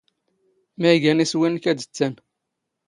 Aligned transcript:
ⵎⴰⴷ 0.81 0.93
ⵉⴳⴰⵏ 0.97 1.19
ⵉⵙⵡⵉ 1.23 1.47
ⵏⵏⴽ 1.49 1.65
ⴰⴷⵜⵜⴰⵏ? 1.71 2.13